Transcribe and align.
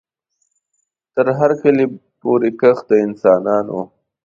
تر 1.13 1.25
هر 1.37 1.51
کلي 1.61 1.85
پوري 2.21 2.51
کښ 2.59 2.77
د 2.89 2.91
انسانانو 3.05 3.79